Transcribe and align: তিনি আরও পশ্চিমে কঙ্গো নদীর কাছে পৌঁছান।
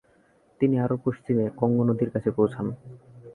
তিনি 0.61 0.75
আরও 0.79 0.95
পশ্চিমে 1.05 1.45
কঙ্গো 1.59 1.83
নদীর 1.89 2.09
কাছে 2.11 2.29
পৌঁছান। 2.31 2.65